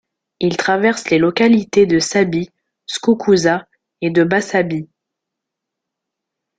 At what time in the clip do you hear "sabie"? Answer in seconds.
1.99-2.49